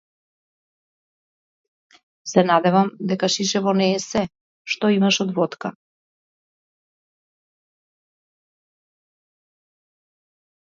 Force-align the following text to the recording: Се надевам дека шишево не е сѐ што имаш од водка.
Се 2.31 2.43
надевам 2.51 2.89
дека 3.11 3.29
шишево 3.35 3.75
не 3.83 3.89
е 3.99 3.99
сѐ 4.07 4.73
што 4.75 4.91
имаш 4.95 5.21
од 5.27 5.35
водка. 5.37 5.73